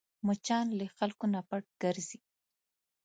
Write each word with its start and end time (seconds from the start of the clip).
مچان 0.25 0.65
له 0.77 0.85
خلکو 0.97 1.25
نه 1.33 1.39
پټ 1.49 1.63
ګرځي 1.81 2.19